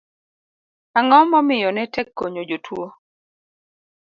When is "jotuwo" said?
2.49-2.87